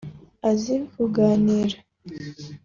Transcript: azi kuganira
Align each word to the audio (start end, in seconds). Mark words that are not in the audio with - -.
azi 0.49 0.75
kuganira 0.91 1.77